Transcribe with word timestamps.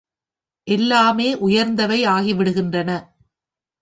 எல்லாமே 0.67 1.27
உயர்ந்தவை 1.39 1.99
ஆகிவிடுகின்றன. 2.05 2.89